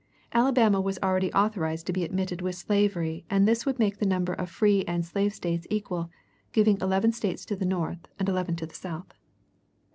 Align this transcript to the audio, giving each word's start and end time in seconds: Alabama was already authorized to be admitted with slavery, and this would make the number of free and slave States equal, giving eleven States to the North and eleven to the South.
Alabama 0.33 0.81
was 0.81 0.97
already 1.03 1.31
authorized 1.33 1.85
to 1.85 1.93
be 1.93 2.03
admitted 2.03 2.41
with 2.41 2.55
slavery, 2.55 3.23
and 3.29 3.47
this 3.47 3.67
would 3.67 3.77
make 3.77 3.99
the 3.99 4.05
number 4.07 4.33
of 4.33 4.49
free 4.49 4.83
and 4.85 5.05
slave 5.05 5.31
States 5.31 5.67
equal, 5.69 6.09
giving 6.53 6.79
eleven 6.81 7.11
States 7.11 7.45
to 7.45 7.55
the 7.55 7.65
North 7.65 8.07
and 8.17 8.27
eleven 8.27 8.55
to 8.55 8.65
the 8.65 8.73
South. 8.73 9.13